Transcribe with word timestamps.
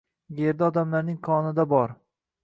yerda 0.37 0.69
odamlarning 0.71 1.19
qonida 1.27 1.67
bor. 1.75 1.93